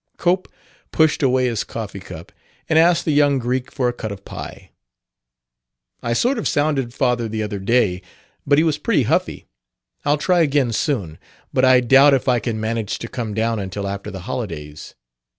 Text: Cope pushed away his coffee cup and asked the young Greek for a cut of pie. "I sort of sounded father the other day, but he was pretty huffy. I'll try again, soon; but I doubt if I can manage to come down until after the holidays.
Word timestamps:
Cope 0.17 0.47
pushed 0.91 1.21
away 1.21 1.45
his 1.45 1.63
coffee 1.63 1.99
cup 1.99 2.31
and 2.67 2.79
asked 2.79 3.05
the 3.05 3.11
young 3.13 3.37
Greek 3.37 3.71
for 3.71 3.87
a 3.87 3.93
cut 3.93 4.11
of 4.11 4.25
pie. 4.25 4.71
"I 6.01 6.13
sort 6.13 6.39
of 6.39 6.47
sounded 6.47 6.91
father 6.91 7.27
the 7.27 7.43
other 7.43 7.59
day, 7.59 8.01
but 8.43 8.57
he 8.57 8.63
was 8.63 8.79
pretty 8.79 9.03
huffy. 9.03 9.45
I'll 10.03 10.17
try 10.17 10.39
again, 10.39 10.71
soon; 10.73 11.19
but 11.53 11.63
I 11.65 11.81
doubt 11.81 12.15
if 12.15 12.27
I 12.27 12.39
can 12.39 12.59
manage 12.59 12.97
to 12.97 13.07
come 13.07 13.35
down 13.35 13.59
until 13.59 13.87
after 13.87 14.09
the 14.09 14.21
holidays. 14.21 14.95